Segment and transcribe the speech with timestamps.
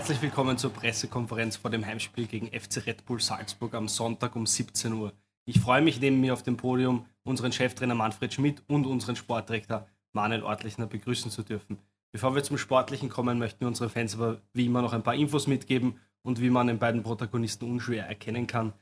[0.00, 4.46] Herzlich willkommen zur Pressekonferenz vor dem Heimspiel gegen FC Red Bull Salzburg am Sonntag um
[4.46, 5.12] 17 Uhr.
[5.44, 9.86] Ich freue mich, neben mir auf dem Podium unseren Cheftrainer Manfred Schmidt und unseren Sportdirektor
[10.14, 11.76] Manuel Ortlichner begrüßen zu dürfen.
[12.12, 15.14] Bevor wir zum Sportlichen kommen, möchten wir unseren Fans aber wie immer noch ein paar
[15.16, 18.72] Infos mitgeben und wie man den beiden Protagonisten unschwer erkennen kann,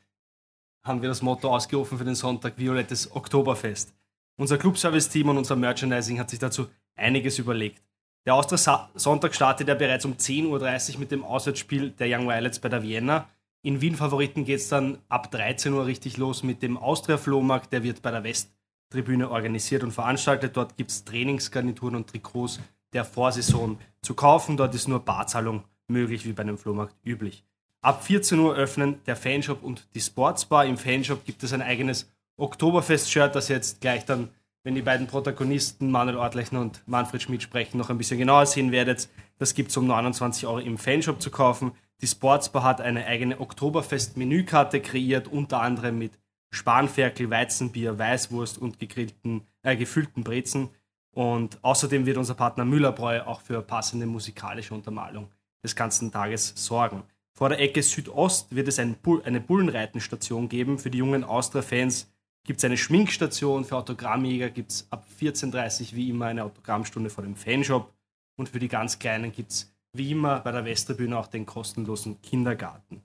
[0.84, 3.92] haben wir das Motto ausgerufen für den Sonntag Violettes Oktoberfest.
[4.36, 7.82] Unser Clubservice-Team und unser Merchandising hat sich dazu einiges überlegt.
[8.26, 12.68] Der Austria-Sonntag startet ja bereits um 10.30 Uhr mit dem Auswärtsspiel der Young Violets bei
[12.68, 13.28] der Vienna.
[13.62, 17.72] In Wien-Favoriten geht es dann ab 13 Uhr richtig los mit dem Austria-Flohmarkt.
[17.72, 20.56] Der wird bei der Westtribüne organisiert und veranstaltet.
[20.56, 22.60] Dort gibt es Trainingsgarnituren und Trikots
[22.92, 24.56] der Vorsaison zu kaufen.
[24.56, 27.44] Dort ist nur Barzahlung möglich, wie bei einem Flohmarkt üblich.
[27.80, 30.66] Ab 14 Uhr öffnen der Fanshop und die Sportsbar.
[30.66, 34.30] Im Fanshop gibt es ein eigenes Oktoberfest-Shirt, das jetzt gleich dann,
[34.64, 38.72] wenn die beiden Protagonisten Manuel Ortlechner und Manfred Schmidt sprechen, noch ein bisschen genauer sehen
[38.72, 39.08] werdet.
[39.38, 41.72] Das gibt es um 29 Euro im Fanshop zu kaufen.
[42.00, 46.18] Die Sportsbar hat eine eigene Oktoberfest-Menükarte kreiert, unter anderem mit
[46.50, 50.70] Spanferkel, Weizenbier, Weißwurst und gegrillten, äh, gefüllten Brezen.
[51.12, 55.28] Und außerdem wird unser Partner Müllerbräu auch für passende musikalische Untermalung
[55.64, 57.02] des ganzen Tages sorgen.
[57.34, 60.78] Vor der Ecke Südost wird es eine Bullenreitenstation geben.
[60.78, 62.12] Für die jungen Austria-Fans
[62.48, 63.66] gibt es eine Schminkstation.
[63.66, 67.92] Für Autogrammjäger gibt es ab 14.30 Uhr wie immer eine Autogrammstunde vor dem Fanshop.
[68.38, 72.22] Und für die ganz Kleinen gibt es wie immer bei der Westtribüne auch den kostenlosen
[72.22, 73.02] Kindergarten.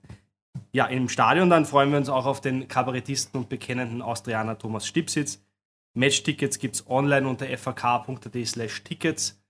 [0.72, 4.86] Ja, im Stadion dann freuen wir uns auch auf den Kabarettisten und bekennenden Austrianer Thomas
[4.86, 5.44] Stipsitz.
[5.92, 9.42] Matchtickets gibt es online unter fak.at slash tickets.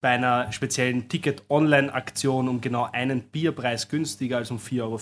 [0.00, 5.00] Bei einer speziellen Ticket-Online-Aktion um genau einen Bierpreis günstiger, also um 4,40 Euro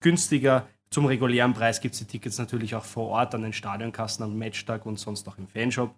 [0.00, 0.68] günstiger.
[0.92, 4.38] Zum regulären Preis gibt es die Tickets natürlich auch vor Ort an den Stadionkassen am
[4.38, 5.94] Matchtag und sonst auch im Fanshop.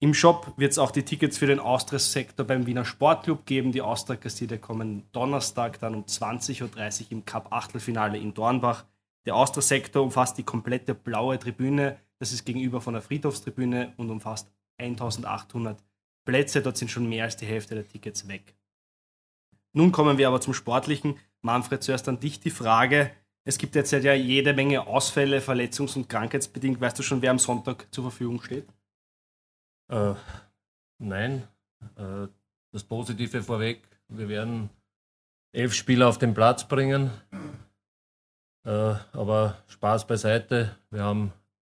[0.00, 3.72] Im Shop wird es auch die Tickets für den Austria-Sektor beim Wiener Sportclub geben.
[3.72, 8.84] Die Austria-Kassierte kommen Donnerstag dann um 20.30 Uhr im Cup-Achtelfinale in Dornbach.
[9.24, 14.50] Der Austria-Sektor umfasst die komplette blaue Tribüne das ist gegenüber von der Friedhofstribüne und umfasst
[14.78, 15.82] 1800
[16.24, 16.62] Plätze.
[16.62, 18.54] Dort sind schon mehr als die Hälfte der Tickets weg.
[19.72, 21.18] Nun kommen wir aber zum Sportlichen.
[21.42, 23.10] Manfred, zuerst an dich die Frage.
[23.48, 26.80] Es gibt jetzt ja jede Menge Ausfälle, verletzungs- und krankheitsbedingt.
[26.80, 28.66] Weißt du schon, wer am Sonntag zur Verfügung steht?
[29.88, 30.14] Äh,
[30.98, 31.46] nein.
[31.96, 32.26] Äh,
[32.72, 34.68] das Positive vorweg, wir werden
[35.52, 37.12] elf Spieler auf den Platz bringen.
[38.64, 40.76] Äh, aber Spaß beiseite.
[40.90, 41.32] Wir haben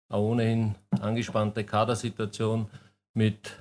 [0.10, 2.70] eine ohnehin angespannte Kadersituation
[3.14, 3.56] mit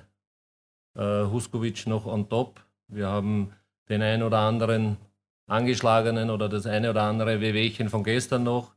[0.97, 2.59] äh, Huskovic noch on top.
[2.89, 3.53] Wir haben
[3.87, 4.97] den ein oder anderen
[5.51, 8.73] angeschlagenen oder das eine oder andere Wehwehchen von gestern noch.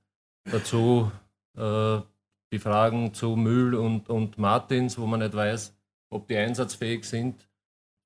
[0.51, 1.11] Dazu
[1.57, 2.01] äh,
[2.53, 5.75] die Fragen zu Mühl und, und Martins, wo man nicht weiß,
[6.11, 7.49] ob die einsatzfähig sind.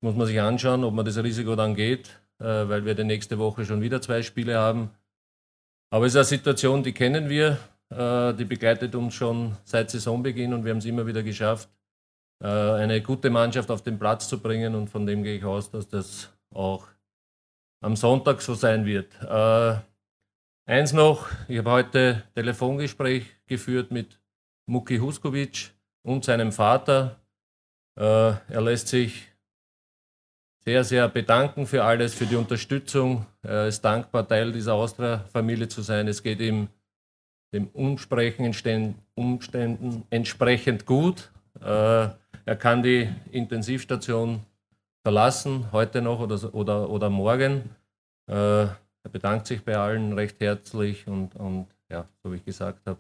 [0.01, 3.39] Muss man sich anschauen, ob man das Risiko dann geht, äh, weil wir die nächste
[3.39, 4.91] Woche schon wieder zwei Spiele haben.
[5.91, 7.59] Aber es ist eine Situation, die kennen wir.
[7.91, 11.71] Äh, die begleitet uns schon seit Saisonbeginn und wir haben es immer wieder geschafft,
[12.43, 15.71] äh, eine gute Mannschaft auf den Platz zu bringen und von dem gehe ich aus,
[15.71, 16.87] dass das auch
[17.81, 19.15] am Sonntag so sein wird.
[19.23, 19.81] Äh,
[20.67, 24.21] eins noch, ich habe heute Telefongespräch geführt mit
[24.67, 25.73] Muki Huskovic
[26.03, 27.21] und seinem Vater.
[27.97, 29.29] er lässt sich
[30.69, 33.25] sehr, sehr bedanken für alles, für die Unterstützung.
[33.43, 36.07] Er ist dankbar, Teil dieser Austria-Familie zu sein.
[36.07, 36.69] Es geht ihm
[37.55, 38.45] den Umständen
[40.11, 41.33] entsprechend gut.
[41.61, 44.41] Äh, er kann die Intensivstation
[45.03, 47.71] verlassen, heute noch oder, oder, oder morgen.
[48.29, 52.87] Äh, er bedankt sich bei allen recht herzlich und, und ja, so wie ich gesagt
[52.87, 52.99] habe,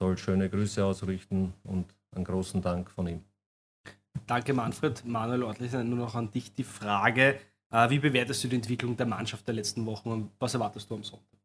[0.00, 3.24] soll schöne Grüße ausrichten und einen großen Dank von ihm.
[4.26, 5.04] Danke, Manfred.
[5.04, 7.38] Manuel Ortlich, nur noch an dich die Frage.
[7.70, 10.94] Äh, wie bewertest du die Entwicklung der Mannschaft der letzten Wochen und was erwartest du
[10.94, 11.38] am Sonntag?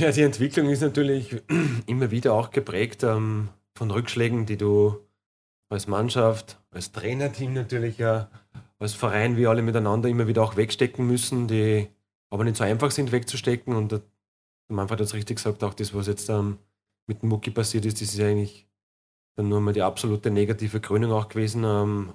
[0.00, 1.42] Ja, die Entwicklung ist natürlich
[1.86, 5.03] immer wieder auch geprägt ähm, von Rückschlägen, die du
[5.74, 8.30] als Mannschaft, als Trainerteam natürlich ja,
[8.78, 11.88] als Verein wie alle miteinander immer wieder auch wegstecken müssen, die
[12.30, 13.74] aber nicht so einfach sind wegzustecken.
[13.74, 14.02] Und der
[14.68, 16.58] Manfred hat es richtig gesagt, auch das, was jetzt ähm,
[17.06, 18.66] mit dem Mucki passiert ist, das ist eigentlich
[19.36, 21.64] dann nur mal die absolute negative Krönung auch gewesen.
[21.64, 22.12] Ähm,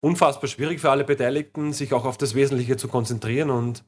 [0.00, 3.84] unfassbar schwierig für alle Beteiligten, sich auch auf das Wesentliche zu konzentrieren und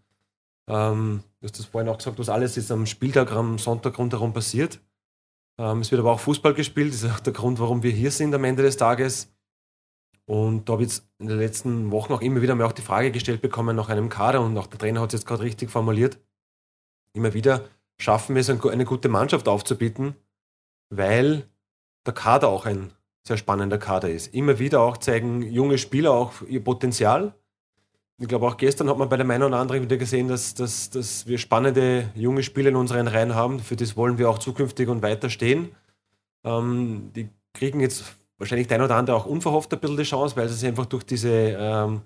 [0.67, 4.33] ähm, du hast das vorhin auch gesagt, was alles ist am Spieltag, am Sonntag rundherum
[4.33, 4.81] passiert.
[5.59, 8.11] Ähm, es wird aber auch Fußball gespielt, das ist auch der Grund, warum wir hier
[8.11, 9.33] sind am Ende des Tages.
[10.27, 12.83] Und da habe ich jetzt in den letzten Wochen auch immer wieder mal auch die
[12.83, 15.71] Frage gestellt bekommen nach einem Kader und auch der Trainer hat es jetzt gerade richtig
[15.71, 16.19] formuliert.
[17.13, 17.69] Immer wieder
[18.01, 20.17] schaffen wir es, eine gute Mannschaft aufzubieten,
[20.91, 21.49] weil
[22.07, 22.93] der Kader auch ein
[23.27, 24.35] sehr spannender Kader ist.
[24.35, 27.35] Immer wieder auch zeigen junge Spieler auch ihr Potenzial
[28.19, 30.91] ich glaube, auch gestern hat man bei der einen oder anderen wieder gesehen, dass, dass,
[30.91, 33.59] dass wir spannende junge Spieler in unseren Reihen haben.
[33.59, 35.73] Für das wollen wir auch zukünftig und weiter stehen.
[36.45, 40.37] Ähm, die kriegen jetzt wahrscheinlich der eine oder andere auch unverhofft ein bisschen die Chance,
[40.37, 42.03] weil sie sich einfach durch diese ähm,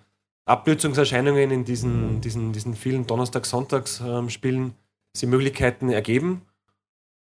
[0.47, 4.73] Abnutzungserscheinungen in diesen, diesen, diesen vielen Donnerstags-Sonntags-Spielen
[5.23, 6.43] ähm, Möglichkeiten ergeben.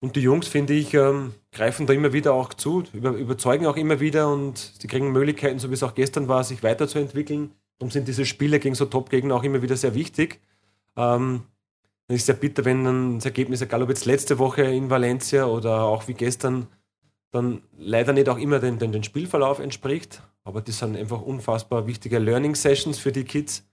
[0.00, 3.77] Und die Jungs, finde ich, ähm, greifen da immer wieder auch zu, über, überzeugen auch
[3.77, 7.53] immer wieder und sie kriegen Möglichkeiten, so wie es auch gestern war, sich weiterzuentwickeln.
[7.79, 10.41] Darum sind diese Spiele gegen so Top-Gegner auch immer wieder sehr wichtig.
[10.97, 11.43] Ähm,
[12.09, 15.47] es ist sehr bitter, wenn dann das Ergebnis, egal ob jetzt letzte Woche in Valencia
[15.47, 16.69] oder auch wie gestern,
[17.31, 20.23] dann leider nicht auch immer den, den, den Spielverlauf entspricht.
[20.44, 23.65] Aber das sind einfach unfassbar wichtige Learning-Sessions für die Kids.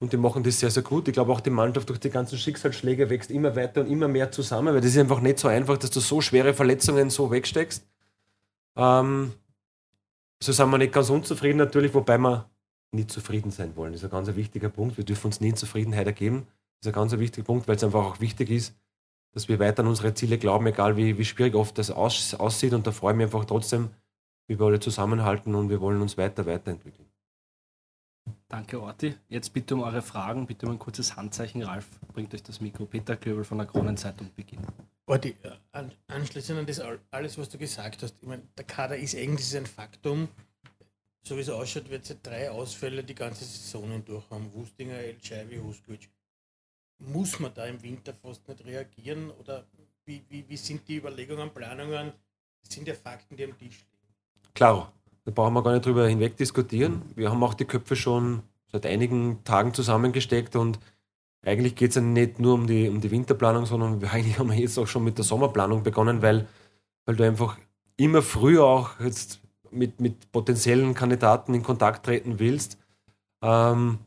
[0.00, 1.08] Und die machen das sehr, sehr gut.
[1.08, 4.32] Ich glaube auch die Mannschaft durch die ganzen Schicksalsschläge wächst immer weiter und immer mehr
[4.32, 7.86] zusammen, weil das ist einfach nicht so einfach, dass du so schwere Verletzungen so wegsteckst.
[8.76, 9.32] Ähm,
[10.42, 12.49] so sind wir nicht ganz unzufrieden natürlich, wobei wir
[12.92, 13.92] nicht zufrieden sein wollen.
[13.92, 14.96] Das ist ein ganz wichtiger Punkt.
[14.96, 16.46] Wir dürfen uns nie in Zufriedenheit ergeben.
[16.80, 18.74] Das ist ein ganz wichtiger Punkt, weil es einfach auch wichtig ist,
[19.32, 22.72] dass wir weiter an unsere Ziele glauben, egal wie, wie schwierig oft das aus, aussieht.
[22.72, 23.90] Und da freue ich mich einfach trotzdem,
[24.48, 27.06] wie wir alle zusammenhalten und wir wollen uns weiter weiterentwickeln.
[28.48, 29.14] Danke, Orti.
[29.28, 30.46] Jetzt bitte um eure Fragen.
[30.46, 31.62] Bitte um ein kurzes Handzeichen.
[31.62, 32.84] Ralf bringt euch das Mikro.
[32.84, 34.66] Peter Klöbel von der Kronenzeitung beginnt.
[35.06, 38.16] Orti, äh, anschließend an das alles, was du gesagt hast.
[38.20, 40.28] Ich meine, der Kader ist eigentlich ein Faktum.
[41.30, 44.52] So wie es ausschaut, wird es ja drei Ausfälle die ganze Saison durch haben.
[44.52, 46.10] Wustinger, El Chaivi, Huskic.
[46.98, 49.30] Muss man da im Winter fast nicht reagieren?
[49.38, 49.64] Oder
[50.06, 52.10] wie, wie, wie sind die Überlegungen, Planungen?
[52.64, 54.52] Sind ja Fakten, die am Tisch liegen.
[54.54, 54.92] Klar,
[55.24, 57.02] da brauchen wir gar nicht drüber hinweg diskutieren.
[57.14, 60.80] Wir haben auch die Köpfe schon seit einigen Tagen zusammengesteckt und
[61.42, 64.50] eigentlich geht es ja nicht nur um die, um die Winterplanung, sondern wir eigentlich haben
[64.50, 66.48] wir jetzt auch schon mit der Sommerplanung begonnen, weil,
[67.04, 67.56] weil du einfach
[67.96, 69.39] immer früher auch jetzt
[69.72, 72.78] mit, mit potenziellen Kandidaten in Kontakt treten willst.
[73.42, 73.98] Ähm,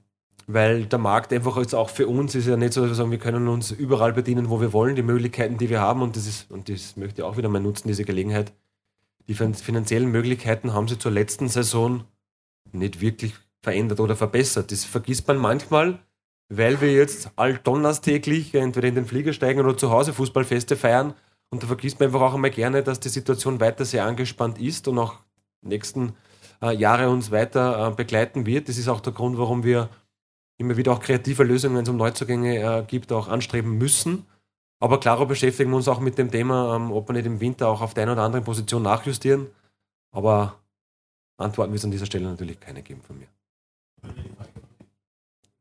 [0.47, 3.11] weil der Markt einfach jetzt auch für uns ist ja nicht so, dass wir sagen,
[3.11, 6.27] wir können uns überall bedienen, wo wir wollen, die Möglichkeiten, die wir haben und das
[6.27, 8.53] ist, und das möchte ich auch wieder mal nutzen, diese Gelegenheit,
[9.27, 12.03] die finanziellen Möglichkeiten haben sie zur letzten Saison
[12.73, 14.71] nicht wirklich verändert oder verbessert.
[14.71, 15.99] Das vergisst man manchmal,
[16.49, 21.13] weil wir jetzt alltonners-täglich entweder in den Flieger steigen oder zu Hause Fußballfeste feiern.
[21.49, 24.87] Und da vergisst man einfach auch einmal gerne, dass die Situation weiter sehr angespannt ist
[24.89, 25.19] und auch
[25.63, 26.13] nächsten
[26.61, 28.69] äh, Jahre uns weiter äh, begleiten wird.
[28.69, 29.89] Das ist auch der Grund, warum wir
[30.57, 34.25] immer wieder auch kreative Lösungen, wenn es um Neuzugänge äh, gibt, auch anstreben müssen.
[34.79, 37.67] Aber klar beschäftigen wir uns auch mit dem Thema, ähm, ob wir nicht im Winter
[37.69, 39.47] auch auf der einen oder anderen Position nachjustieren.
[40.11, 40.59] Aber
[41.37, 43.27] Antworten wird es an dieser Stelle natürlich keine geben von mir.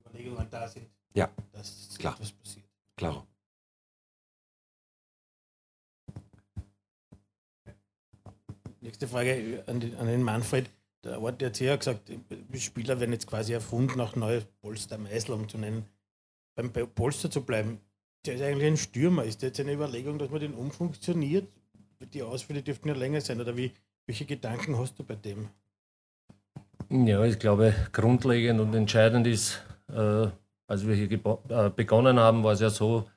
[0.01, 2.15] Überlegungen da sind, ja, dass klar.
[2.15, 2.67] etwas passiert.
[2.97, 3.27] Klar.
[8.83, 10.69] Nächste Frage an den, an den Manfred.
[11.05, 15.35] Der Ort der hat gesagt, die Spieler werden jetzt quasi erfunden, auch neue Polster Meißel,
[15.35, 15.85] um zu nennen.
[16.57, 17.81] Beim Polster zu bleiben,
[18.27, 19.25] der ist eigentlich ein Stürmer.
[19.25, 21.47] Ist das jetzt eine Überlegung, dass man den umfunktioniert?
[22.13, 23.41] Die Ausfälle dürften ja länger sein.
[23.41, 23.73] Oder wie,
[24.07, 25.49] welche Gedanken hast du bei dem?
[26.91, 30.27] Ja, ich glaube, grundlegend und entscheidend ist, äh,
[30.67, 33.09] als wir hier äh, begonnen haben, war es ja so,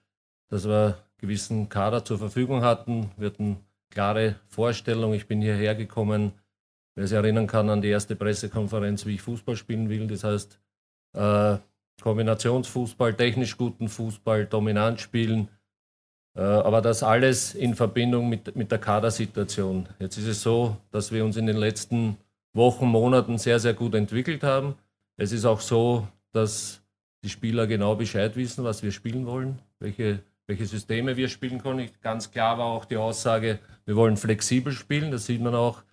[0.47, 3.09] dass wir einen gewissen Kader zur Verfügung hatten.
[3.17, 5.13] Wir hatten klare Vorstellung.
[5.13, 6.33] Ich bin hierher gekommen,
[6.95, 10.07] wer sich erinnern kann, an die erste Pressekonferenz, wie ich Fußball spielen will.
[10.07, 10.59] Das heißt,
[11.13, 11.57] äh,
[12.01, 15.49] Kombinationsfußball, technisch guten Fußball, dominant spielen.
[16.35, 19.87] Äh, aber das alles in Verbindung mit, mit der Kadersituation.
[19.99, 22.17] Jetzt ist es so, dass wir uns in den letzten
[22.53, 24.75] Wochen, Monaten sehr, sehr gut entwickelt haben.
[25.17, 26.81] Es ist auch so, dass
[27.23, 31.89] die Spieler genau Bescheid wissen, was wir spielen wollen, welche, welche Systeme wir spielen können.
[32.01, 35.11] Ganz klar war auch die Aussage, wir wollen flexibel spielen.
[35.11, 35.83] Das sieht man auch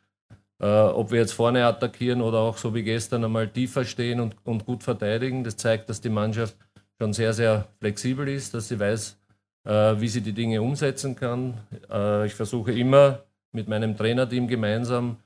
[0.62, 4.36] äh, ob wir jetzt vorne attackieren oder auch so wie gestern einmal tiefer stehen und,
[4.44, 6.56] und gut verteidigen, das zeigt, dass die Mannschaft
[7.00, 9.18] schon sehr, sehr flexibel ist, dass sie weiß,
[9.64, 11.54] äh, wie sie die Dinge umsetzen kann.
[11.90, 15.16] Äh, ich versuche immer mit meinem Trainerteam gemeinsam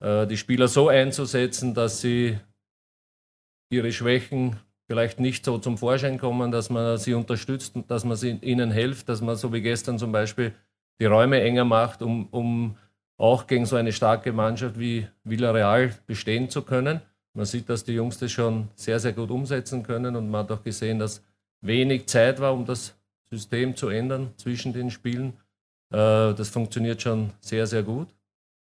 [0.00, 2.36] äh, die Spieler so einzusetzen, dass sie
[3.70, 8.16] ihre Schwächen vielleicht nicht so zum Vorschein kommen, dass man sie unterstützt und dass man
[8.16, 10.52] sie, ihnen hilft, dass man so wie gestern zum Beispiel
[11.00, 12.76] die Räume enger macht, um, um
[13.18, 17.00] auch gegen so eine starke Mannschaft wie Villarreal bestehen zu können.
[17.34, 20.52] Man sieht, dass die Jungs das schon sehr, sehr gut umsetzen können und man hat
[20.52, 21.22] auch gesehen, dass
[21.60, 22.94] wenig Zeit war, um das
[23.28, 25.34] System zu ändern zwischen den Spielen.
[25.90, 28.08] Äh, das funktioniert schon sehr, sehr gut.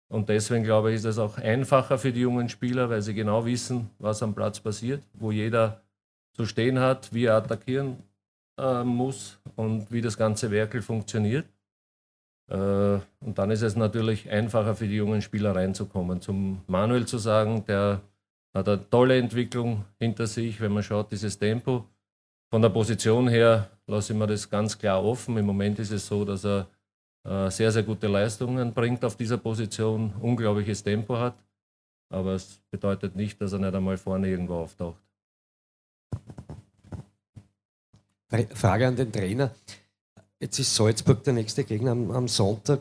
[0.07, 3.45] Und deswegen glaube ich, ist es auch einfacher für die jungen Spieler, weil sie genau
[3.45, 5.81] wissen, was am Platz passiert, wo jeder
[6.35, 7.97] zu stehen hat, wie er attackieren
[8.57, 11.45] äh, muss und wie das ganze Werkel funktioniert.
[12.49, 16.21] Äh, und dann ist es natürlich einfacher für die jungen Spieler reinzukommen.
[16.21, 18.01] Zum Manuel zu sagen, der
[18.53, 21.85] hat eine tolle Entwicklung hinter sich, wenn man schaut, dieses Tempo.
[22.49, 25.37] Von der Position her lasse ich mir das ganz klar offen.
[25.37, 26.67] Im Moment ist es so, dass er
[27.25, 31.35] äh, sehr, sehr gute Leistungen bringt auf dieser Position, unglaubliches Tempo hat.
[32.09, 35.04] Aber es bedeutet nicht, dass er nicht einmal vorne irgendwo auftaucht.
[38.53, 39.53] Frage an den Trainer.
[40.39, 42.79] Jetzt ist Salzburg der nächste Gegner am, am Sonntag.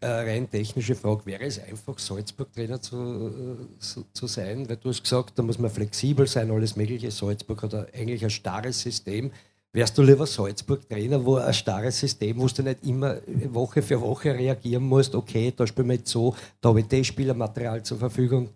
[0.00, 4.68] Äh, rein technische Frage, wäre es einfach, Salzburg-Trainer zu, zu, zu, sein?
[4.68, 7.10] Weil du hast gesagt, da muss man flexibel sein, alles Mögliche.
[7.10, 9.30] Salzburg hat eigentlich ein starres System.
[9.72, 13.16] Wärst du lieber Salzburg-Trainer, wo ein starres System, wo du nicht immer
[13.48, 17.06] Woche für Woche reagieren musst, okay, da spielen wir jetzt so, da habe ich das
[17.06, 18.50] Spielermaterial zur Verfügung?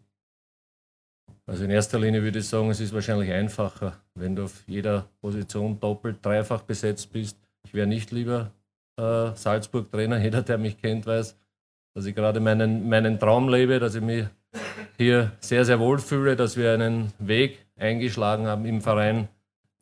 [1.50, 5.06] Also in erster Linie würde ich sagen, es ist wahrscheinlich einfacher, wenn du auf jeder
[5.20, 7.36] Position doppelt, dreifach besetzt bist.
[7.64, 8.52] Ich wäre nicht lieber
[8.96, 10.18] äh, Salzburg-Trainer.
[10.22, 11.36] Jeder, der mich kennt, weiß,
[11.92, 14.26] dass ich gerade meinen, meinen Traum lebe, dass ich mich
[14.96, 19.26] hier sehr, sehr wohl fühle, dass wir einen Weg eingeschlagen haben im Verein,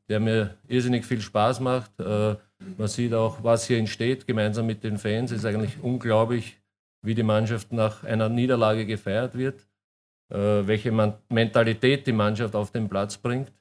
[0.08, 2.00] der mir irrsinnig viel Spaß macht.
[2.00, 2.36] Äh,
[2.78, 5.32] man sieht auch, was hier entsteht, gemeinsam mit den Fans.
[5.32, 6.56] Es ist eigentlich unglaublich,
[7.02, 9.67] wie die Mannschaft nach einer Niederlage gefeiert wird,
[10.30, 10.92] welche
[11.28, 13.52] Mentalität die Mannschaft auf den Platz bringt.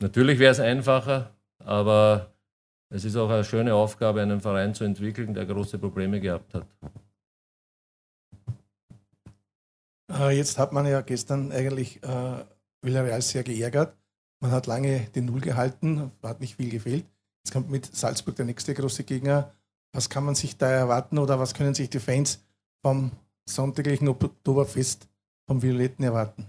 [0.00, 2.32] Natürlich wäre es einfacher, aber
[2.88, 6.66] es ist auch eine schöne Aufgabe, einen Verein zu entwickeln, der große Probleme gehabt hat.
[10.10, 12.44] Äh, jetzt hat man ja gestern eigentlich äh,
[12.82, 13.96] Villarreal sehr geärgert.
[14.40, 17.06] Man hat lange den Null gehalten, hat nicht viel gefehlt.
[17.44, 19.54] Jetzt kommt mit Salzburg der nächste große Gegner.
[19.92, 22.44] Was kann man sich da erwarten oder was können sich die Fans
[22.82, 23.12] vom
[23.48, 25.08] sonntaglichen Oktoberfest
[25.46, 26.46] vom Violetten erwarten?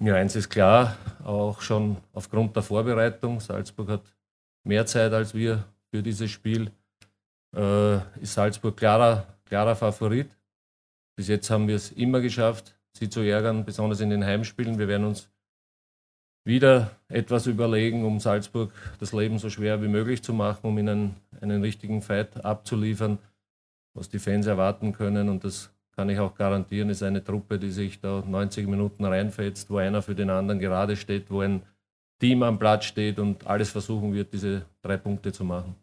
[0.00, 3.40] Ja, eins ist klar, auch schon aufgrund der Vorbereitung.
[3.40, 4.14] Salzburg hat
[4.64, 6.70] mehr Zeit als wir für dieses Spiel.
[7.54, 10.28] Äh, ist Salzburg klarer, klarer Favorit.
[11.16, 14.78] Bis jetzt haben wir es immer geschafft, sie zu ärgern, besonders in den Heimspielen.
[14.78, 15.28] Wir werden uns
[16.44, 21.14] wieder etwas überlegen, um Salzburg das Leben so schwer wie möglich zu machen, um ihnen
[21.40, 23.18] einen richtigen Fight abzuliefern,
[23.94, 25.28] was die Fans erwarten können.
[25.28, 29.70] Und das kann ich auch garantieren, ist eine Truppe, die sich da 90 Minuten reinfetzt,
[29.70, 31.62] wo einer für den anderen gerade steht, wo ein
[32.20, 35.74] Team am Platz steht und alles versuchen wird, diese drei Punkte zu machen.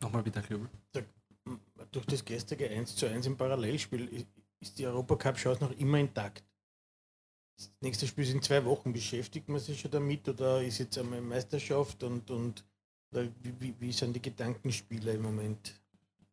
[0.00, 0.68] Nochmal bitte, Klübel.
[1.90, 4.26] Durch das gestrige 1 zu 1 im Parallelspiel
[4.60, 6.42] ist die Europacup-Chance noch immer intakt.
[7.58, 8.92] Das nächste Spiel ist in zwei Wochen.
[8.92, 12.64] Beschäftigt man sich schon damit oder ist jetzt einmal Meisterschaft und, und
[13.12, 15.74] wie, wie sind die Gedankenspiele im Moment?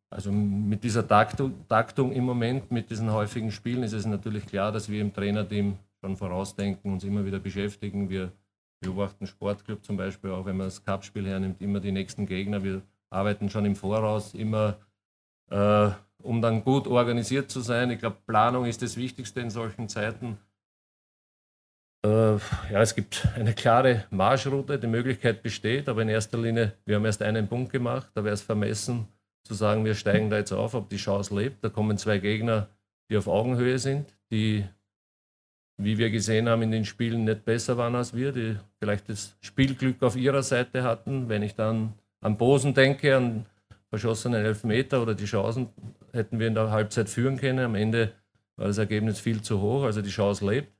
[0.10, 4.72] Also mit dieser Taktung, Taktung, im Moment, mit diesen häufigen Spielen ist es natürlich klar,
[4.72, 8.10] dass wir im Trainerteam schon vorausdenken, uns immer wieder beschäftigen.
[8.10, 8.32] Wir
[8.80, 12.64] beobachten Sportclub zum Beispiel, auch wenn man das Cup-Spiel hernimmt, immer die nächsten Gegner.
[12.64, 12.82] Wir
[13.12, 14.78] arbeiten schon im Voraus, immer
[15.52, 17.92] äh, um dann gut organisiert zu sein.
[17.92, 20.38] Ich glaube, Planung ist das Wichtigste in solchen Zeiten.
[22.06, 22.34] Äh,
[22.72, 27.06] ja, es gibt eine klare Marschroute, die Möglichkeit besteht, aber in erster Linie, wir haben
[27.06, 29.08] erst einen Punkt gemacht, da wäre es vermessen,
[29.44, 31.64] zu sagen, wir steigen da jetzt auf, ob die Chance lebt.
[31.64, 32.70] Da kommen zwei Gegner,
[33.10, 34.64] die auf Augenhöhe sind, die,
[35.78, 39.36] wie wir gesehen haben, in den Spielen nicht besser waren als wir, die vielleicht das
[39.42, 41.30] Spielglück auf ihrer Seite hatten.
[41.30, 43.46] Wenn ich dann an Bosen denke, an
[43.90, 45.70] verschossenen Elfmeter oder die Chancen
[46.14, 47.60] hätten wir in der Halbzeit führen können.
[47.60, 48.14] Am Ende
[48.56, 50.72] war das Ergebnis viel zu hoch, also die Chance lebt.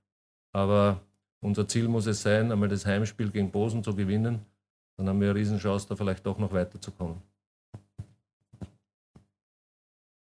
[0.54, 1.02] Aber
[1.42, 4.46] unser Ziel muss es sein, einmal das Heimspiel gegen Bosen zu gewinnen.
[4.98, 7.22] Dann haben wir eine Riesenchance, da vielleicht doch noch weiterzukommen.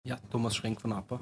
[0.03, 1.19] Ja, Thomas Schrenk von APA.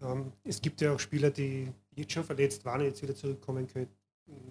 [0.00, 3.66] Ähm, es gibt ja auch Spieler, die jetzt schon verletzt waren und jetzt wieder zurückkommen
[3.66, 3.88] können.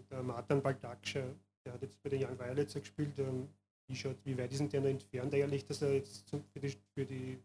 [0.09, 1.25] Der Martin Baldakscher,
[1.65, 3.17] der hat jetzt bei den Young Violets gespielt.
[3.19, 3.47] Ähm,
[3.87, 6.75] wie, schaut, wie weit ist denn der noch entfernt eigentlich, dass er jetzt für die,
[6.93, 7.37] für die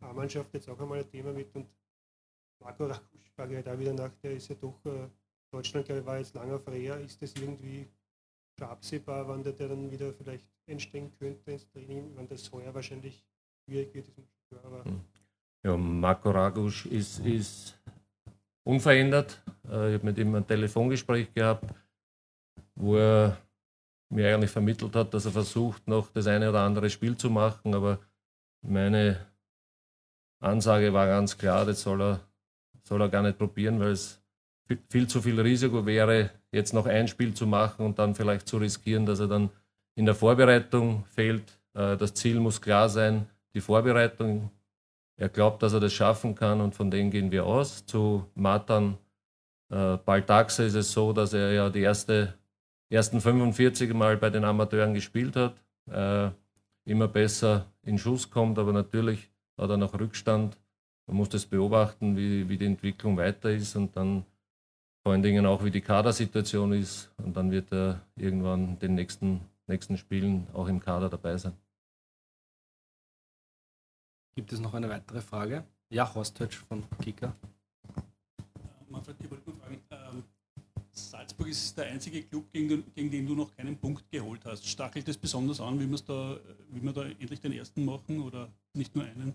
[0.00, 1.54] A-Mannschaft jetzt auch einmal ein Thema wird?
[1.54, 1.66] Und
[2.60, 5.08] Marco Rakusch frage ich da wieder nach, der ist ja doch, äh,
[5.50, 6.96] Deutschland ich, war jetzt lange auf Reha.
[6.96, 7.86] Ist das irgendwie
[8.58, 13.24] schon absehbar, wann der, dann wieder vielleicht entstehen könnte ins Training, wann das heuer wahrscheinlich
[13.64, 14.10] schwierig wird,
[14.64, 15.00] aber hm.
[15.62, 17.78] Ja, Marco Ragusch ist, ist
[18.64, 19.42] unverändert.
[19.68, 21.74] Äh, ich habe mit ihm ein Telefongespräch gehabt,
[22.74, 23.36] wo er
[24.08, 27.74] mir eigentlich vermittelt hat, dass er versucht, noch das eine oder andere Spiel zu machen.
[27.74, 27.98] Aber
[28.62, 29.26] meine
[30.40, 32.20] Ansage war ganz klar, das soll er,
[32.82, 34.19] soll er gar nicht probieren, weil es
[34.88, 38.58] viel zu viel Risiko wäre, jetzt noch ein Spiel zu machen und dann vielleicht zu
[38.58, 39.50] riskieren, dass er dann
[39.94, 41.58] in der Vorbereitung fehlt.
[41.74, 44.50] Äh, das Ziel muss klar sein, die Vorbereitung
[45.16, 47.84] er glaubt, dass er das schaffen kann und von dem gehen wir aus.
[47.84, 48.96] Zu Matan
[49.70, 52.34] äh, Baltaxe ist es so, dass er ja die erste,
[52.88, 55.54] ersten 45 Mal bei den Amateuren gespielt hat,
[55.90, 56.30] äh,
[56.90, 60.56] immer besser in Schuss kommt, aber natürlich hat er noch Rückstand
[61.10, 64.24] man muss das beobachten, wie, wie die Entwicklung weiter ist und dann
[65.02, 67.10] vor allen Dingen auch, wie die Kadersituation ist.
[67.18, 71.52] Und dann wird er irgendwann den nächsten, nächsten Spielen auch im Kader dabei sein.
[74.34, 75.64] Gibt es noch eine weitere Frage?
[75.90, 76.38] Ja, Horst
[76.68, 77.34] von Kika.
[78.88, 80.24] Manfred, ich wollte nur fragen, ähm,
[80.92, 84.66] Salzburg ist der einzige Club, gegen den, gegen den, du noch keinen Punkt geholt hast.
[84.66, 86.38] Stachelt das besonders an, wie, da,
[86.70, 89.34] wie wir da endlich den ersten machen oder nicht nur einen?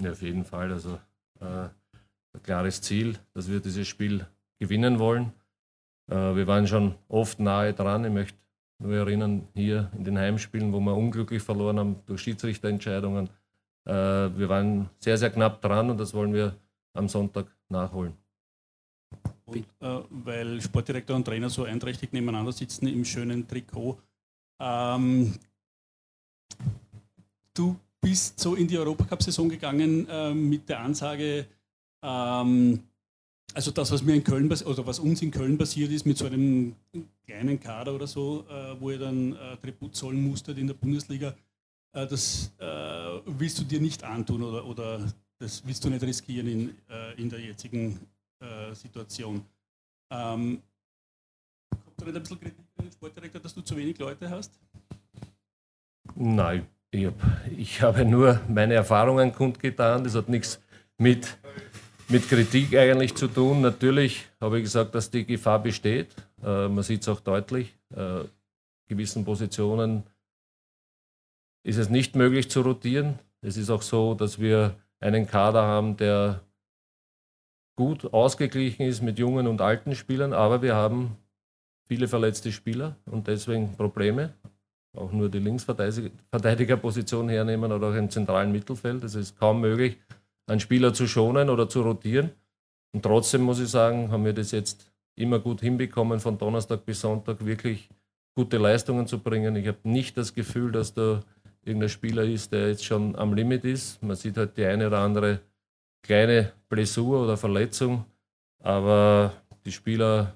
[0.00, 0.72] Ja, auf jeden Fall.
[0.72, 0.98] Also
[1.40, 1.68] äh,
[2.32, 4.26] ein klares Ziel, dass wir dieses Spiel
[4.58, 5.32] gewinnen wollen.
[6.08, 8.04] Äh, wir waren schon oft nahe dran.
[8.04, 8.38] Ich möchte
[8.78, 13.28] nur erinnern, hier in den Heimspielen, wo wir unglücklich verloren haben durch Schiedsrichterentscheidungen.
[13.84, 16.56] Äh, wir waren sehr, sehr knapp dran und das wollen wir
[16.92, 18.14] am Sonntag nachholen.
[19.44, 23.98] Und äh, weil Sportdirektor und Trainer so einträchtig nebeneinander sitzen im schönen Trikot,
[24.60, 25.34] ähm,
[27.54, 31.46] du bist so in die Europacup-Saison gegangen äh, mit der Ansage,
[32.02, 32.82] ähm,
[33.56, 36.26] also das, was mir in Köln oder was uns in Köln passiert ist, mit so
[36.26, 36.76] einem
[37.26, 41.34] kleinen Kader oder so, äh, wo ihr dann äh, Tribut zollen musstet in der Bundesliga,
[41.94, 42.64] äh, das äh,
[43.24, 45.00] willst du dir nicht antun oder, oder
[45.38, 47.98] das willst du nicht riskieren in, äh, in der jetzigen
[48.40, 49.42] äh, Situation.
[50.10, 50.60] Ähm,
[51.70, 54.52] kommt da nicht ein bisschen Kritik an den Sportdirektor, dass du zu wenig Leute hast?
[56.14, 57.14] Nein, ich, hab,
[57.56, 60.04] ich habe nur meine Erfahrungen kundgetan.
[60.04, 60.60] Das hat nichts
[60.98, 61.38] mit
[62.08, 63.60] mit Kritik eigentlich zu tun.
[63.60, 66.08] Natürlich habe ich gesagt, dass die Gefahr besteht.
[66.42, 67.74] Äh, man sieht es auch deutlich.
[67.94, 68.24] Äh,
[68.88, 70.04] gewissen Positionen
[71.64, 73.18] ist es nicht möglich zu rotieren.
[73.40, 76.40] Es ist auch so, dass wir einen Kader haben, der
[77.76, 81.16] gut ausgeglichen ist mit jungen und alten Spielern, aber wir haben
[81.86, 84.32] viele verletzte Spieler und deswegen Probleme.
[84.96, 89.04] Auch nur die Linksverteidigerposition hernehmen oder auch im zentralen Mittelfeld.
[89.04, 89.98] Es ist kaum möglich,
[90.46, 92.30] einen Spieler zu schonen oder zu rotieren.
[92.92, 97.00] Und trotzdem muss ich sagen, haben wir das jetzt immer gut hinbekommen, von Donnerstag bis
[97.00, 97.88] Sonntag wirklich
[98.34, 99.56] gute Leistungen zu bringen.
[99.56, 101.20] Ich habe nicht das Gefühl, dass da
[101.64, 104.02] irgendein Spieler ist, der jetzt schon am Limit ist.
[104.02, 105.40] Man sieht halt die eine oder andere
[106.02, 108.04] kleine Blessur oder Verletzung,
[108.62, 109.32] aber
[109.64, 110.34] die Spieler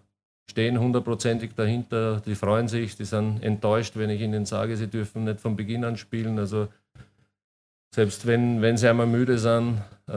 [0.51, 5.25] stehen hundertprozentig dahinter, die freuen sich, die sind enttäuscht, wenn ich ihnen sage, sie dürfen
[5.25, 6.39] nicht von Beginn an spielen.
[6.41, 6.69] Also
[7.95, 10.13] selbst wenn, wenn sie einmal müde sind, äh,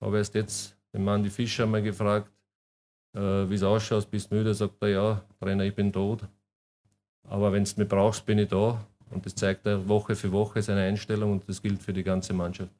[0.00, 2.30] habe erst jetzt den Mann die Fischer mal gefragt,
[3.14, 4.54] äh, wie es ausschaut, bist du müde?
[4.54, 6.20] Sagt er, ja, Trainer, ich bin tot.
[7.28, 8.84] Aber wenn du mich brauchst, bin ich da.
[9.10, 12.32] Und das zeigt er Woche für Woche seine Einstellung und das gilt für die ganze
[12.32, 12.72] Mannschaft.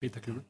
[0.00, 0.44] Peter Klübel.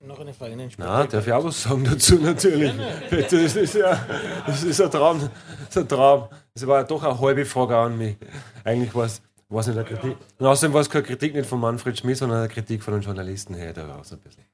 [0.00, 0.88] Noch eine Frage in den Sport.
[0.88, 2.72] Na, darf ich auch was sagen dazu natürlich.
[3.10, 4.06] Peter, das ist ja
[4.46, 5.18] das ist ein Traum.
[5.58, 6.28] Das ist ein Traum.
[6.54, 8.16] Das war ja doch eine halbe Frage an mich.
[8.62, 10.16] Eigentlich war es was nicht eine Kritik.
[10.38, 13.02] Und außerdem war es keine Kritik nicht von Manfred Schmidt, sondern eine Kritik von den
[13.02, 14.44] Journalisten her daraus ein bisschen.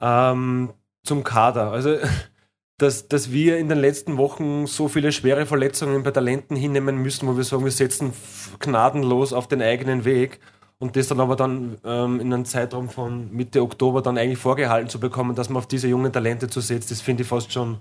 [0.00, 0.72] Ähm,
[1.04, 1.70] zum Kader.
[1.70, 1.96] Also,
[2.78, 7.28] dass, dass wir in den letzten Wochen so viele schwere Verletzungen bei Talenten hinnehmen müssen,
[7.28, 8.12] wo wir sagen, wir setzen
[8.60, 10.38] gnadenlos auf den eigenen Weg
[10.78, 14.88] und das dann aber dann ähm, in einem Zeitraum von Mitte Oktober dann eigentlich vorgehalten
[14.88, 17.78] zu bekommen, dass man auf diese jungen Talente zu setzt, das finde ich fast schon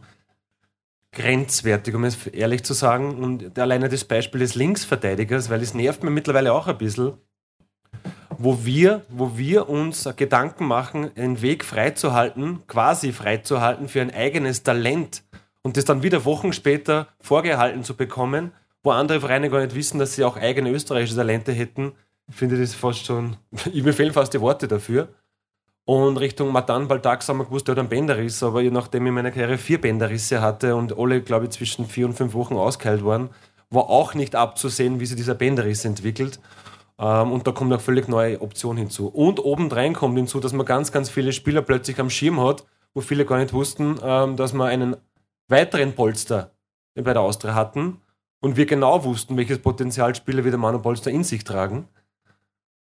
[1.18, 3.18] grenzwertig, um es ehrlich zu sagen.
[3.18, 7.14] Und alleine das Beispiel des Linksverteidigers, weil es nervt mir mittlerweile auch ein bisschen,
[8.38, 14.62] wo wir, wo wir uns Gedanken machen, einen Weg freizuhalten, quasi freizuhalten für ein eigenes
[14.62, 15.24] Talent
[15.64, 18.52] und das dann wieder Wochen später vorgehalten zu bekommen,
[18.84, 21.94] wo andere Vereine gar nicht wissen, dass sie auch eigene österreichische Talente hätten,
[22.30, 23.38] finde ich das fast schon,
[23.74, 25.10] mir fehlen fast die Worte dafür.
[25.90, 29.14] Und Richtung Matan Baldag haben wir gewusst, der hat einen Bänderriss, aber nachdem ich in
[29.14, 33.06] meiner Karriere vier Bänderrisse hatte und alle, glaube ich, zwischen vier und fünf Wochen ausgeheilt
[33.06, 33.30] waren,
[33.70, 36.42] war auch nicht abzusehen, wie sich dieser Bänderriss entwickelt.
[37.00, 39.08] Ähm, und da kommt eine völlig neue Option hinzu.
[39.08, 43.00] Und obendrein kommt hinzu, dass man ganz, ganz viele Spieler plötzlich am Schirm hat, wo
[43.00, 44.98] viele gar nicht wussten, ähm, dass wir einen
[45.48, 46.52] weiteren Polster
[46.96, 48.02] bei der Austria hatten
[48.42, 51.88] und wir genau wussten, welches Potenzial Spieler wie der Manu Polster in sich tragen.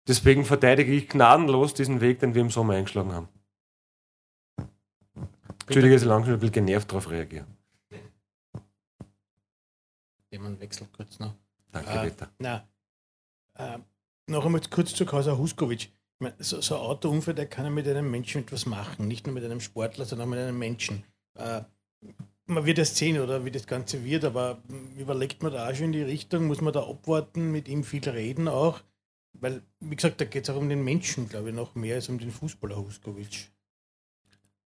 [0.10, 3.30] Deswegen verteidige ich gnadenlos diesen Weg, den wir im Sommer eingeschlagen haben.
[5.67, 7.45] Entschuldige, dass ich langsam ein bisschen genervt darauf reagiere.
[10.32, 11.36] Themenwechsel kurz noch.
[11.72, 12.32] Danke, äh, Peter.
[12.39, 12.67] Na,
[13.54, 13.78] äh,
[14.26, 15.91] noch einmal kurz zu Kausa Huskovic.
[16.17, 19.08] Meine, so, so, ein Autounfall, der kann ja mit einem Menschen etwas machen.
[19.08, 21.04] Nicht nur mit einem Sportler, sondern mit einem Menschen.
[21.36, 21.62] Äh,
[22.48, 24.58] man wird es sehen, oder wie das Ganze wird, aber
[24.98, 28.10] überlegt man da auch schon in die Richtung, muss man da abwarten, mit ihm viel
[28.10, 28.82] reden auch.
[29.33, 32.09] Weil, wie gesagt, da geht es auch um den Menschen, glaube ich, noch mehr als
[32.09, 33.49] um den Fußballer Huskovic.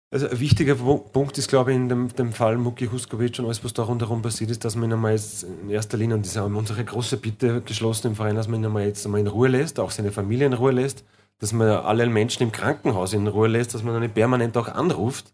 [0.09, 3.63] Also ein wichtiger Punkt ist, glaube ich, in dem, dem Fall Muki Huskovic und alles,
[3.63, 6.31] was da rundherum passiert ist, dass man ihn einmal jetzt in erster Linie, und das
[6.31, 9.27] ist auch unsere große Bitte geschlossen im Verein, dass man ihn einmal jetzt einmal in
[9.27, 11.03] Ruhe lässt, auch seine Familie in Ruhe lässt,
[11.39, 15.33] dass man alle Menschen im Krankenhaus in Ruhe lässt, dass man nicht permanent auch anruft.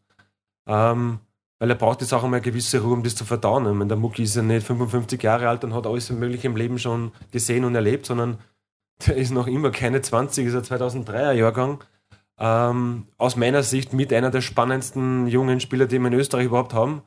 [0.65, 1.19] Ähm,
[1.59, 3.65] weil er braucht jetzt auch einmal eine gewisse Ruhe, um das zu verdauen.
[3.65, 6.57] Ich meine, der Mucki ist ja nicht 55 Jahre alt und hat alles Mögliche im
[6.57, 8.39] Leben schon gesehen und erlebt, sondern
[9.07, 11.83] der ist noch immer keine 20, ist ein 2003er Jahrgang.
[12.39, 16.73] Ähm, aus meiner Sicht mit einer der spannendsten jungen Spieler, die wir in Österreich überhaupt
[16.73, 17.03] haben.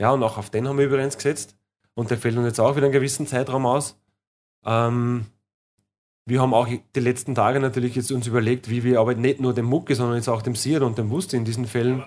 [0.00, 1.56] Ja, und auch auf den haben wir übrigens gesetzt.
[1.94, 3.98] Und der fällt uns jetzt auch wieder einen gewissen Zeitraum aus.
[4.64, 5.26] Ähm,
[6.26, 9.54] wir haben auch die letzten Tage natürlich jetzt uns überlegt, wie wir aber nicht nur
[9.54, 12.04] dem Mucke, sondern jetzt auch dem Sier und dem Wuste in diesen Fällen.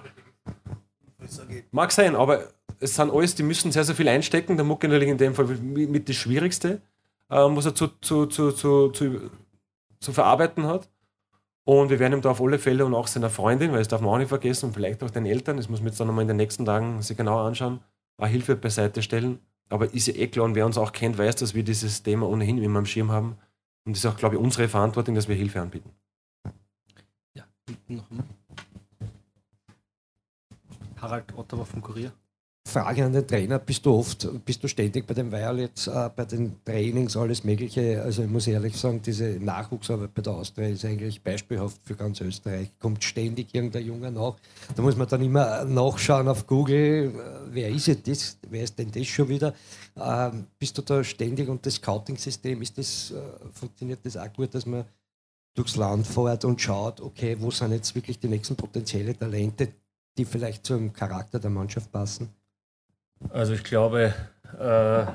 [1.71, 4.57] Mag sein, aber es sind alles, die müssen sehr, sehr viel einstecken.
[4.57, 6.81] Der Mucke natürlich in dem Fall mit das Schwierigste,
[7.29, 9.31] ähm, was er zu, zu, zu, zu, zu,
[9.99, 10.89] zu verarbeiten hat.
[11.65, 14.01] Und wir werden ihm da auf alle Fälle und auch seiner Freundin, weil das darf
[14.01, 16.23] man auch nicht vergessen, und vielleicht auch den Eltern, das muss man jetzt dann nochmal
[16.23, 17.79] in den nächsten Tagen sich genauer anschauen,
[18.17, 19.39] auch Hilfe beiseite stellen.
[19.69, 22.27] Aber ist ja eh klar, und wer uns auch kennt, weiß, dass wir dieses Thema
[22.27, 23.37] ohnehin immer am Schirm haben.
[23.85, 25.91] Und das ist auch, glaube ich, unsere Verantwortung, dass wir Hilfe anbieten.
[27.35, 27.43] Ja,
[27.87, 28.25] noch einmal.
[30.99, 32.11] Harald Ottawa vom Kurier.
[32.69, 36.25] Frage an den Trainer, bist du oft, bist du ständig bei den Violets, äh, bei
[36.25, 38.01] den Trainings, alles Mögliche?
[38.01, 42.21] Also ich muss ehrlich sagen, diese Nachwuchsarbeit bei der Austria ist eigentlich beispielhaft für ganz
[42.21, 42.69] Österreich.
[42.79, 44.35] Kommt ständig irgendein Junge nach.
[44.75, 48.91] Da muss man dann immer nachschauen auf Google, äh, wer ist das, wer ist denn
[48.91, 49.53] das schon wieder?
[49.97, 53.15] Ähm, bist du da ständig und das Scouting-System, ist das, äh,
[53.51, 54.85] funktioniert das auch gut, dass man
[55.55, 59.69] durchs Land fährt und schaut, okay, wo sind jetzt wirklich die nächsten potenziellen Talente,
[60.17, 62.29] die vielleicht zum Charakter der Mannschaft passen?
[63.27, 64.13] Also ich glaube,
[64.57, 65.05] äh,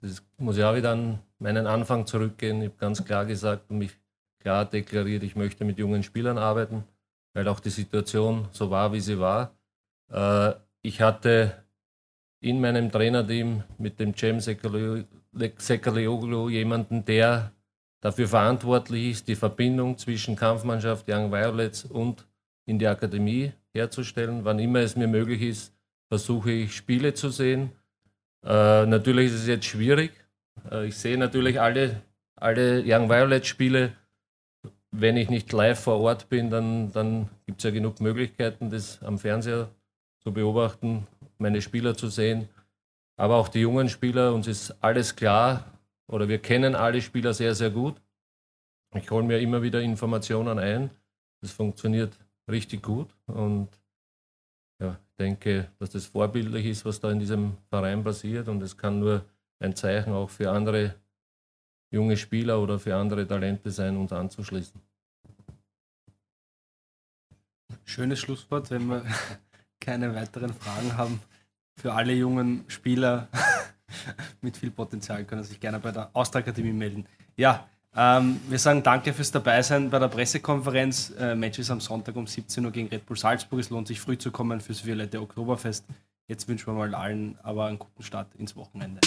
[0.00, 2.60] das muss ja wieder an meinen Anfang zurückgehen.
[2.62, 3.92] Ich habe ganz klar gesagt und mich
[4.38, 6.84] klar deklariert, ich möchte mit jungen Spielern arbeiten,
[7.32, 9.56] weil auch die Situation so war, wie sie war.
[10.10, 11.64] Äh, ich hatte
[12.40, 17.52] in meinem Trainerteam mit dem Cem Sekalioglu jemanden, der
[18.00, 22.26] dafür verantwortlich ist, die Verbindung zwischen Kampfmannschaft Young Violets und
[22.66, 25.72] in die Akademie herzustellen, wann immer es mir möglich ist,
[26.12, 27.72] versuche ich Spiele zu sehen.
[28.44, 30.12] Äh, natürlich ist es jetzt schwierig.
[30.70, 32.02] Äh, ich sehe natürlich alle,
[32.36, 33.94] alle Young Violet Spiele.
[34.90, 39.02] Wenn ich nicht live vor Ort bin, dann, dann gibt es ja genug Möglichkeiten, das
[39.02, 39.70] am Fernseher
[40.22, 41.06] zu beobachten,
[41.38, 42.46] meine Spieler zu sehen.
[43.16, 45.64] Aber auch die jungen Spieler, uns ist alles klar
[46.08, 47.96] oder wir kennen alle Spieler sehr, sehr gut.
[48.94, 50.90] Ich hole mir immer wieder Informationen ein.
[51.40, 52.18] Das funktioniert
[52.50, 53.70] richtig gut und
[54.82, 58.76] ja, ich denke, dass das vorbildlich ist, was da in diesem Verein passiert und es
[58.76, 59.24] kann nur
[59.60, 60.96] ein Zeichen auch für andere
[61.92, 64.80] junge Spieler oder für andere Talente sein, uns anzuschließen.
[67.84, 69.04] Schönes Schlusswort, wenn wir
[69.80, 71.20] keine weiteren Fragen haben.
[71.76, 73.28] Für alle jungen Spieler
[74.40, 77.06] mit viel Potenzial können sich gerne bei der Austria-Akademie melden.
[77.36, 81.12] Ja, ähm, wir sagen danke fürs Dabeisein bei der Pressekonferenz.
[81.18, 83.60] Äh, Match ist am Sonntag um 17 Uhr gegen Red Bull Salzburg.
[83.60, 85.84] Es lohnt sich früh zu kommen fürs Violette Oktoberfest.
[86.28, 89.00] Jetzt wünschen wir mal allen aber einen guten Start ins Wochenende.